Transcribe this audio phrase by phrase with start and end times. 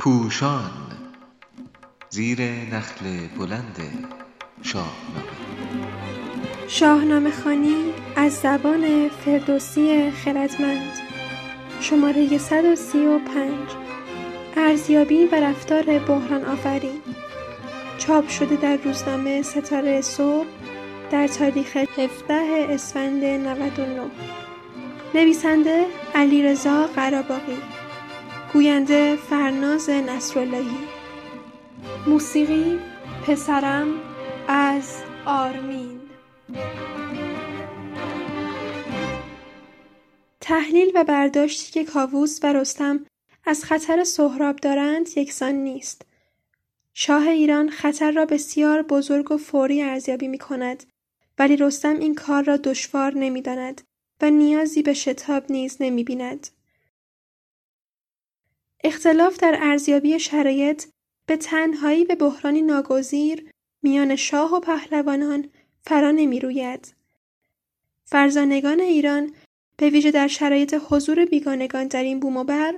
[0.00, 0.70] پوشان
[2.10, 3.04] زیر نخل
[3.38, 3.76] بلند
[4.62, 5.30] شاهنامه.
[6.68, 7.76] شاهنامه خانی
[8.16, 10.92] از زبان فردوسی خردمند.
[11.80, 13.52] شماره 135
[14.56, 17.00] ارزیابی و رفتار بحران آفرین.
[17.98, 20.48] چاپ شده در روزنامه ستاره صبح
[21.10, 24.10] در تاریخ 17 اسفند 99
[25.14, 27.79] نویسنده علیرضا قراباغی.
[28.52, 30.78] گوینده فرناز نصراللهی.
[32.06, 32.78] موسیقی
[33.26, 33.88] پسرم
[34.48, 36.00] از آرمین.
[40.40, 43.06] تحلیل و برداشتی که کاووس و رستم
[43.44, 46.02] از خطر سهراب دارند یکسان نیست.
[46.94, 50.84] شاه ایران خطر را بسیار بزرگ و فوری ارزیابی می کند
[51.38, 53.80] ولی رستم این کار را دشوار نمی داند
[54.22, 56.46] و نیازی به شتاب نیز نمی بیند.
[58.84, 60.84] اختلاف در ارزیابی شرایط
[61.26, 63.50] به تنهایی به بحرانی ناگزیر
[63.82, 65.50] میان شاه و پهلوانان
[65.82, 66.94] فرا نمی روید.
[68.04, 69.34] فرزانگان ایران
[69.76, 72.74] به ویژه در شرایط حضور بیگانگان در این بوم و بر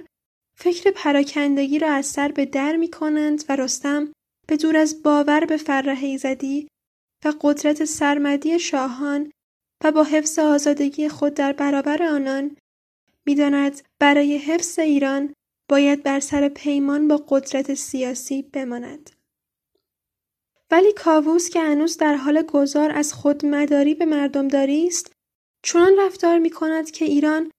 [0.57, 4.13] فکر پراکندگی را از سر به در می کنند و رستم
[4.47, 6.69] به دور از باور به فرح ایزدی
[7.25, 9.33] و قدرت سرمدی شاهان
[9.85, 12.57] و با حفظ آزادگی خود در برابر آنان
[13.27, 15.35] می‌داند برای حفظ ایران
[15.73, 19.11] باید بر سر پیمان با قدرت سیاسی بماند.
[20.71, 25.13] ولی کاووس که هنوز در حال گذار از خودمداری به مردمداری است
[25.63, 27.51] چنان رفتار می کند که ایران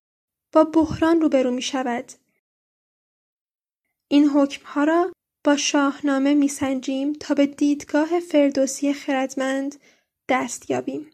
[0.51, 2.11] با بحران روبرو می شود.
[4.07, 5.11] این حکمها را
[5.43, 9.75] با شاهنامه می سنجیم تا به دیدگاه فردوسی خردمند
[10.29, 11.09] دست یابیم.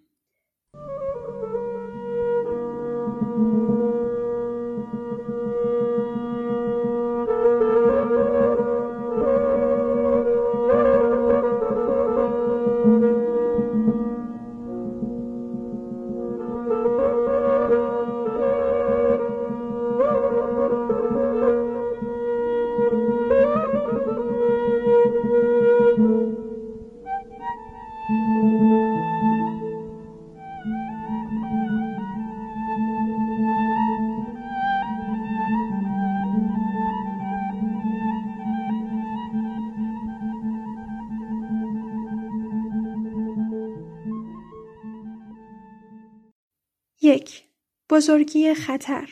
[47.99, 49.09] بزرگی خطر.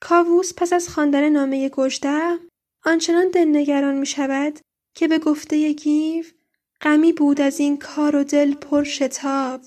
[0.00, 2.38] کاووس پس از خواندن نامه گژده
[2.84, 4.58] آنچنان دلنگران می شود
[4.94, 6.24] که به گفته گیو
[6.80, 9.60] غمی بود از این کار و دل پر شتاب.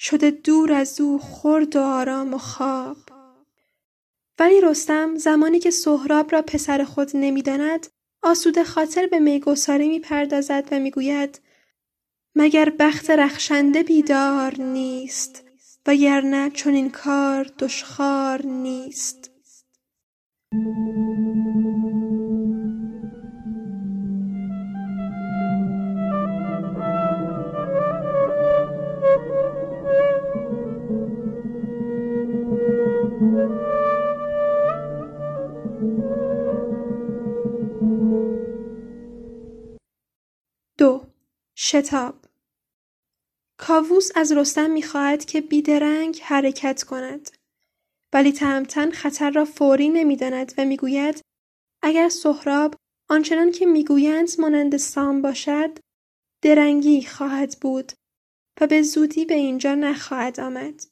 [0.00, 2.96] شده دور از او خرد و آرام و خواب.
[4.38, 7.86] ولی رستم زمانی که سهراب را پسر خود نمی‌داند
[8.22, 11.40] آسوده خاطر به میگساری می‌پردازد و می‌گوید
[12.34, 15.47] مگر بخت رخشنده بیدار نیست؟
[15.88, 19.30] وگرنه این کار دشخوار نیست.
[40.78, 41.06] دو
[41.56, 42.17] شتاب.
[43.78, 47.30] کاووس از رستم می‌خواهد که بیدرنگ حرکت کند.
[48.12, 51.20] ولی تهمتن خطر را فوری نمی‌داند و می‌گوید
[51.82, 52.74] اگر سهراب
[53.08, 55.78] آنچنان که می‌گویند مانند سام باشد
[56.42, 57.92] درنگی خواهد بود
[58.60, 60.84] و به زودی به اینجا نخواهد آمد.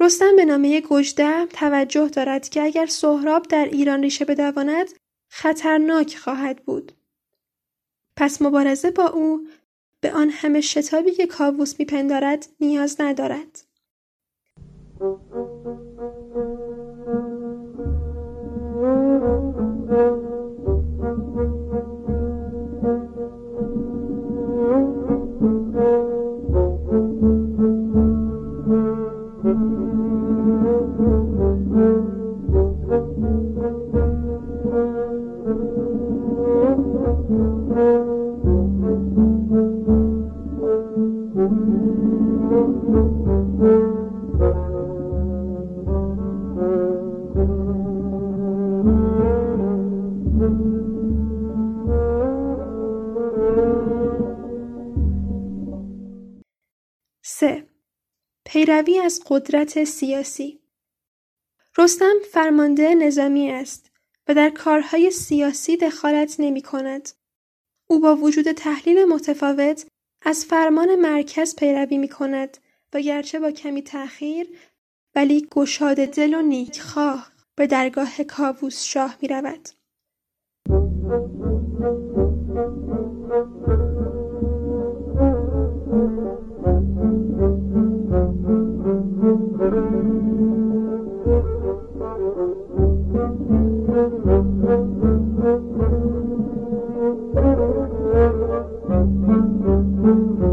[0.00, 4.88] رستم به نامه گژده توجه دارد که اگر سهراب در ایران ریشه بدواند
[5.30, 6.92] خطرناک خواهد بود.
[8.16, 9.48] پس مبارزه با او
[10.00, 13.69] به آن همه شتابی که کاووس میپندارد نیاز ندارد.
[58.52, 60.60] پیروی از قدرت سیاسی
[61.78, 63.90] رستم فرمانده نظامی است
[64.28, 67.08] و در کارهای سیاسی دخالت نمی کند.
[67.86, 69.86] او با وجود تحلیل متفاوت
[70.22, 72.58] از فرمان مرکز پیروی می کند
[72.92, 74.46] و گرچه با کمی تأخیر
[75.14, 79.68] ولی گشاده دل و نیکخواه به درگاه کاووس شاه می رود.
[100.00, 100.49] چهار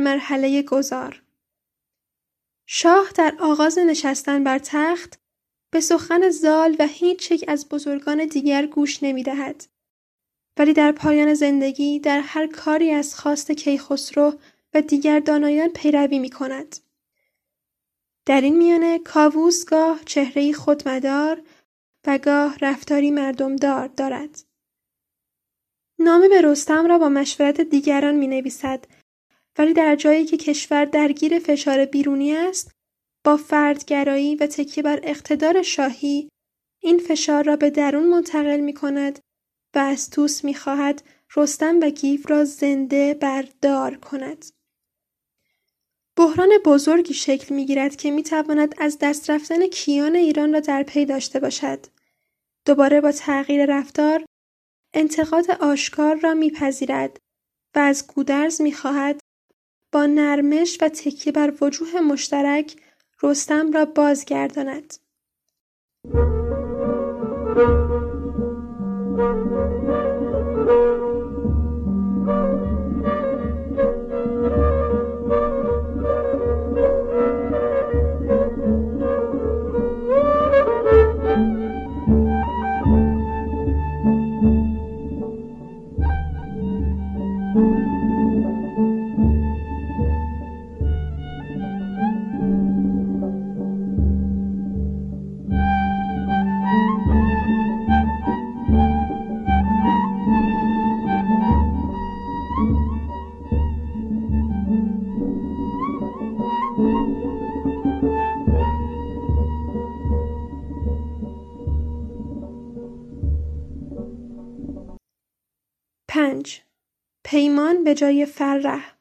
[0.00, 1.22] مرحله گذار
[2.66, 5.20] شاه در آغاز نشستن بر تخت
[5.70, 9.64] به سخن زال و هیچ یک از بزرگان دیگر گوش نمی دهد.
[10.56, 14.38] ولی در پایان زندگی در هر کاری از خواست کیخسرو
[14.74, 16.76] و دیگر دانایان پیروی می کند.
[18.26, 21.42] در این میانه کاووس گاه چهرهی خودمدار
[22.06, 24.42] و گاه رفتاری مردمدار دارد.
[25.98, 28.84] نامه به رستم را با مشورت دیگران می نویسد
[29.58, 32.70] ولی در جایی که کشور درگیر فشار بیرونی است
[33.24, 36.28] با فردگرایی و تکیه بر اقتدار شاهی
[36.82, 39.18] این فشار را به درون منتقل می کند
[39.74, 41.02] و از توس می خواهد
[41.36, 44.44] رستم و گیف را زنده بردار کند.
[46.16, 50.82] بحران بزرگی شکل می گیرد که می تواند از دست رفتن کیان ایران را در
[50.82, 51.86] پی داشته باشد.
[52.66, 54.24] دوباره با تغییر رفتار
[54.94, 57.16] انتقاد آشکار را میپذیرد
[57.74, 59.20] و از گودرز می‌خواهد
[59.92, 62.76] با نرمش و تکیه بر وجوه مشترک
[63.22, 64.94] رستم را بازگرداند.
[117.90, 118.94] به جای فرح.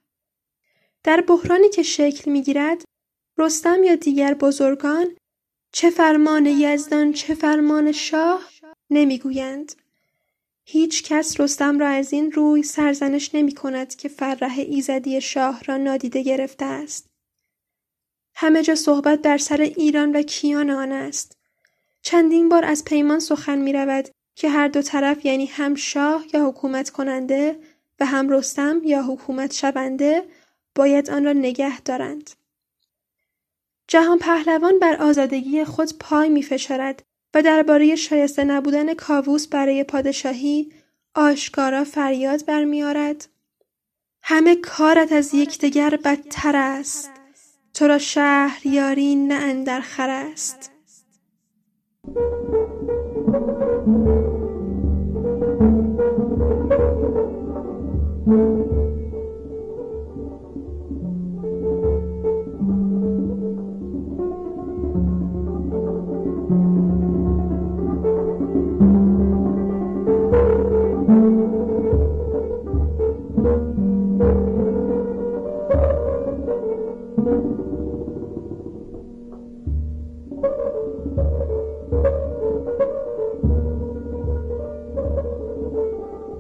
[1.04, 2.84] در بحرانی که شکل می‌گیرد
[3.38, 5.08] رستم یا دیگر بزرگان
[5.72, 8.50] چه فرمان یزدان چه فرمان شاه
[8.90, 9.72] نمی‌گویند.
[10.66, 15.78] هیچ کس رستم را از این روی سرزنش نمی کند که فرح ایزدی شاه را
[15.78, 17.08] نادیده گرفته است.
[18.36, 21.38] همه جا صحبت در سر ایران و کیان آن است.
[22.02, 26.48] چندین بار از پیمان سخن می رود که هر دو طرف یعنی هم شاه یا
[26.48, 27.60] حکومت کننده
[28.00, 30.24] و هم رستم یا حکومت شونده
[30.76, 32.30] باید آن را نگه دارند.
[33.88, 40.72] جهان پهلوان بر آزادگی خود پای می فشارد و درباره شایسته نبودن کاووس برای پادشاهی
[41.16, 43.28] آشکارا فریاد برمیآرد.
[44.24, 47.12] همه کارت از یکدیگر بدتر است.
[47.74, 48.00] تو را
[48.66, 50.72] یاری نه اندرخر است.
[58.30, 58.70] Thank mm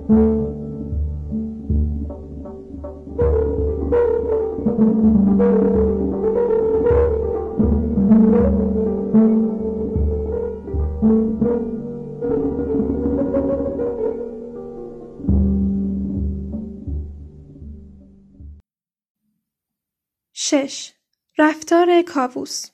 [0.08, 0.34] -hmm.
[0.34, 0.39] you.
[22.30, 22.66] کاووس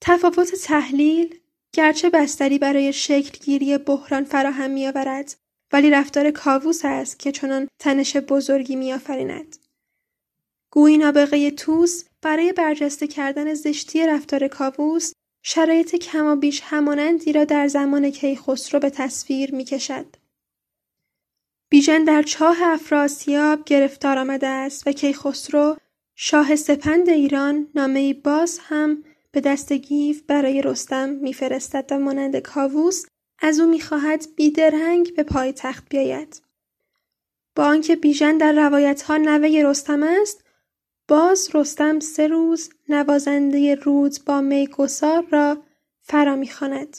[0.00, 1.38] تفاوت تحلیل
[1.72, 5.34] گرچه بستری برای شکلگیری بحران فراهم میآورد
[5.72, 9.56] ولی رفتار کاووس است که چنان تنش بزرگی میآفریند
[10.70, 15.12] گویی نابغه توس برای برجسته کردن زشتی رفتار کاووس
[15.44, 20.06] شرایط کمابیش همانندی را در زمان کیخسرو به تصویر می کشد.
[21.70, 25.76] بیژن در چاه افراسیاب گرفتار آمده است و کیخسرو
[26.14, 33.04] شاه سپند ایران نامه باز هم به دست گیف برای رستم میفرستد و مانند کاووس
[33.38, 36.42] از او می‌خواهد بیدرنگ به پای تخت بیاید.
[37.56, 40.44] با آنکه بیژن در روایت ها نوه رستم است
[41.08, 45.62] باز رستم سه روز نوازنده رود با میگسار را
[46.00, 46.98] فرا می‌خواند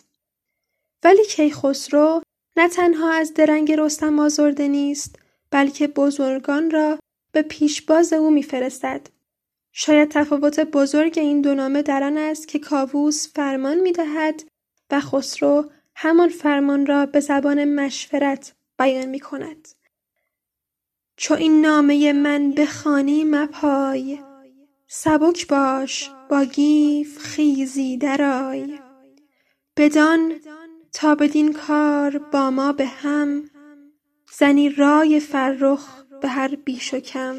[1.03, 2.21] ولی کیخسرو
[2.57, 5.19] نه تنها از درنگ رستم آزرده نیست
[5.51, 6.99] بلکه بزرگان را
[7.33, 9.07] به پیشباز او میفرستد
[9.71, 14.43] شاید تفاوت بزرگ این دو نامه در آن است که کاووس فرمان می‌دهد
[14.91, 19.67] و خسرو همان فرمان را به زبان مشورت بیان می کند.
[21.17, 24.19] چو این نامه من بخوانی مپای
[24.87, 28.79] سبک باش با گیف خیزی درای
[29.77, 30.33] بدان
[30.93, 33.49] تا بدین کار با ما به هم
[34.37, 37.35] زنی رای فرخ به هر بیش و کم.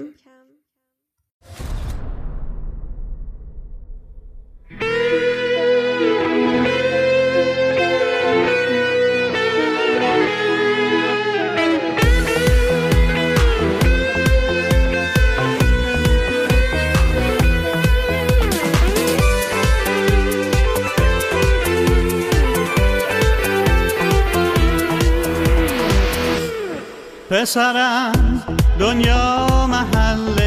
[27.31, 27.84] پسرم
[28.95, 30.39] دنیا محل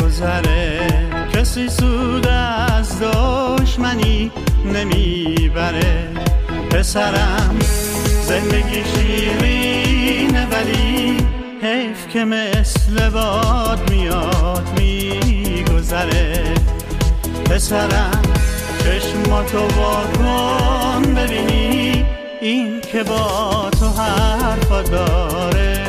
[0.00, 0.88] گذره
[1.34, 4.30] کسی سود از دشمنی
[4.74, 6.08] نمی‌بره.
[6.70, 7.56] پسرم
[8.22, 11.16] زندگی شیرینه ولی
[11.62, 16.44] حیف که مثل باد میاد میگذره.
[17.44, 18.22] پسرم
[18.78, 22.04] چشماتو واکن ببینی
[22.40, 25.85] این که با تو حرفا داره.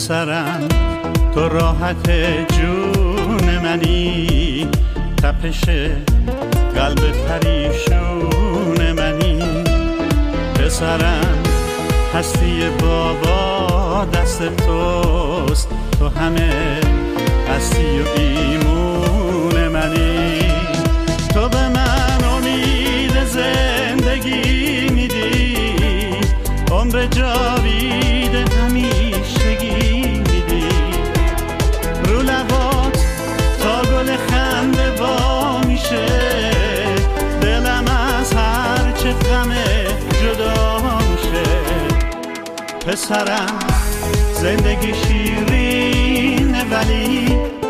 [0.00, 0.68] پسرم
[1.34, 2.10] تو راحت
[2.52, 4.68] جون منی
[5.22, 5.64] تپش
[6.74, 9.64] قلب پریشون منی.
[10.54, 11.42] پسرم
[12.14, 16.80] هستی بابا دست توست تو همه
[17.48, 18.39] هستی و ایمون
[43.10, 43.58] پسرم
[44.34, 47.26] زندگی شیرینه ولی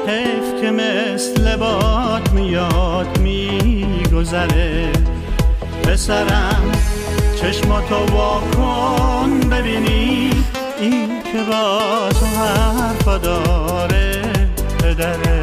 [0.07, 4.93] حیف که مثل باد میاد میگذره.
[5.83, 6.73] پسرم
[7.41, 10.31] چشماتو واکن ببینی.
[10.81, 14.23] این که با تو حرفا داره
[14.79, 15.40] پدره.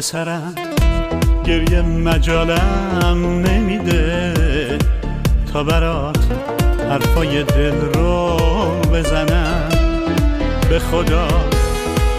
[0.00, 0.54] پسرم
[1.46, 4.32] گریه مجالم نمیده
[5.52, 6.18] تا برات
[6.90, 8.36] حرفای دل رو
[8.92, 9.68] بزنم.
[10.70, 11.28] به خدا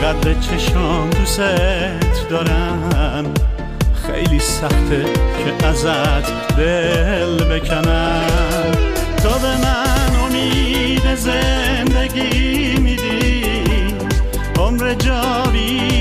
[0.03, 3.33] قدر چشام دوست دارم.
[4.07, 5.05] خیلی سخته
[5.59, 8.71] که ازت دل بکنم.
[9.23, 13.43] تو به من امید زندگی میدی
[14.59, 16.00] عمر جاوید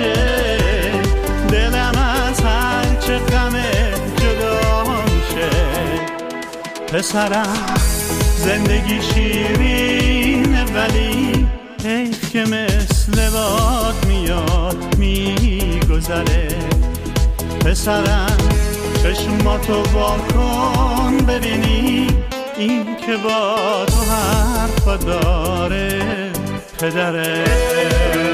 [0.00, 0.92] میشه.
[1.48, 1.92] دلم
[2.28, 3.52] از هرچه غم
[4.16, 5.50] جدا میشه.
[6.92, 7.74] پسرم
[8.36, 11.46] زندگی شیرینه ولی
[11.84, 16.48] حیف که مثل باد میاد میگذره.
[17.64, 18.36] پسرم
[19.02, 22.06] چشماتو واکن ببینی
[22.58, 26.02] این که با تو حرفا داره
[26.78, 28.29] پدره.